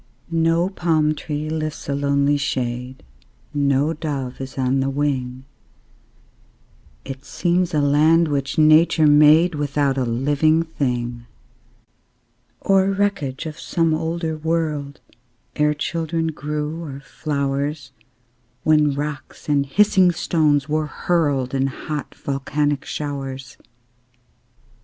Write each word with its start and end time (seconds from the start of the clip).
No 0.31 0.67
palm 0.67 1.13
tree 1.13 1.47
lifts 1.47 1.87
a 1.87 1.93
lonely 1.93 2.35
shade, 2.35 3.03
No 3.53 3.93
dove 3.93 4.41
is 4.41 4.57
on 4.57 4.79
the 4.79 4.89
wing; 4.89 5.45
It 7.05 7.23
seems 7.23 7.71
a 7.71 7.81
land 7.81 8.27
which 8.27 8.57
Nature 8.57 9.05
made 9.05 9.53
Without 9.53 9.99
a 9.99 10.03
living 10.03 10.63
thing, 10.63 11.27
Or 12.61 12.89
wreckage 12.89 13.45
of 13.45 13.59
some 13.59 13.93
older 13.93 14.35
world, 14.35 15.01
Ere 15.55 15.75
children 15.75 16.29
grew, 16.29 16.81
or 16.81 16.99
flowers, 17.01 17.91
When 18.63 18.95
rocks 18.95 19.47
and 19.47 19.67
hissing 19.67 20.11
stones 20.13 20.67
were 20.67 20.87
hurled 20.87 21.53
In 21.53 21.67
hot, 21.67 22.15
volcanic 22.15 22.85
showers. 22.85 23.55